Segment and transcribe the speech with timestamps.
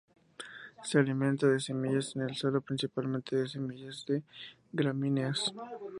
[0.83, 4.23] Se alimenta de semillas en el suelo, principalmente de semillas de
[4.71, 5.53] gramíneas.